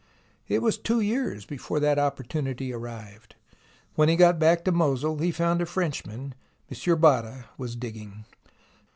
It 0.47 0.63
was 0.63 0.79
two 0.79 0.99
years 0.99 1.45
before 1.45 1.79
that 1.79 1.99
opportunity 1.99 2.73
arrived. 2.73 3.35
When 3.93 4.09
he 4.09 4.15
got 4.15 4.39
back 4.39 4.65
to 4.65 4.71
Mosul 4.71 5.19
he 5.19 5.29
found 5.31 5.61
a 5.61 5.67
Frenchman, 5.67 6.33
M, 6.71 6.99
Botta, 6.99 7.45
was 7.59 7.75
digging. 7.75 8.25